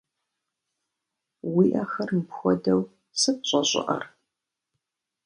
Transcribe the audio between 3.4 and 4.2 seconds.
щӏэщӏыӏэр?